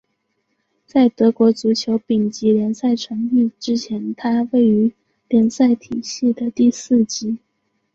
[0.87, 4.91] 在德国足球丙级联赛成立之前它位于
[5.27, 7.37] 联赛体系的第四级。